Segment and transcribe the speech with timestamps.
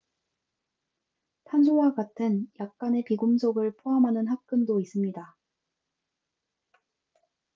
[1.43, 5.37] 탄소와 같은 약간의 비금속을 포함하는 합금도 있습니다